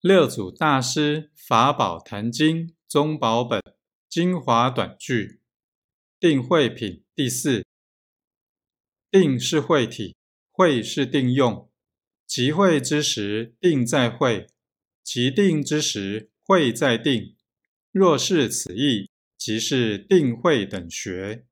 [0.00, 3.60] 六祖大师法宝坛经宗宝本
[4.08, 5.40] 精华短句
[6.20, 7.66] 定慧品第四
[9.10, 10.14] 定是慧体
[10.52, 11.68] 慧是定用
[12.24, 14.46] 即慧之时定在慧
[15.02, 17.34] 即定之时慧在定
[17.90, 21.47] 若是此意即是定慧等学。